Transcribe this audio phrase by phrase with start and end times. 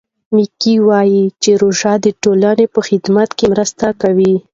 [0.35, 4.33] میکا وايي چې روژه د ټولنې په خدمت کې مرسته کوي.